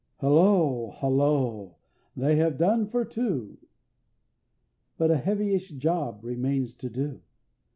Halloo! 0.17 0.93
Halloo! 0.93 1.75
They 2.15 2.35
have 2.37 2.57
done 2.57 2.87
for 2.87 3.05
two! 3.05 3.59
But 4.97 5.11
a 5.11 5.17
heavyish 5.17 5.69
job 5.77 6.23
remains 6.23 6.73
to 6.77 6.89
do! 6.89 7.21